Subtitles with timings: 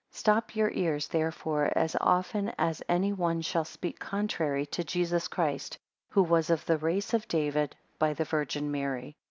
[0.13, 5.27] 10 Stop your ears therefore, as often as any one shall speak contrary to Jesus
[5.27, 5.77] Christ,
[6.09, 9.15] who was of the race of David; by the Virgin Mary.